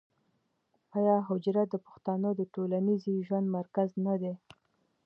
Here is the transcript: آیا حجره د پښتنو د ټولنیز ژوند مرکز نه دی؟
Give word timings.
آیا 0.97 1.17
حجره 1.27 1.63
د 1.69 1.75
پښتنو 1.85 2.29
د 2.35 2.41
ټولنیز 2.53 3.03
ژوند 3.27 3.47
مرکز 3.57 3.89
نه 4.05 4.15
دی؟ 4.21 4.33